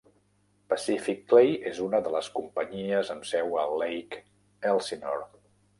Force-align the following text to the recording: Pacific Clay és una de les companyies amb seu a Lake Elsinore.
Pacific 0.71 1.21
Clay 1.33 1.51
és 1.73 1.83
una 1.89 2.01
de 2.07 2.15
les 2.17 2.31
companyies 2.41 3.15
amb 3.17 3.29
seu 3.35 3.57
a 3.67 3.71
Lake 3.85 4.25
Elsinore. 4.73 5.33